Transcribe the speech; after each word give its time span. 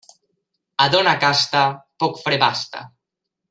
A 0.85 0.87
dona 0.95 1.13
casta, 1.25 1.63
poc 2.05 2.19
fre 2.25 2.41
basta. 2.49 2.87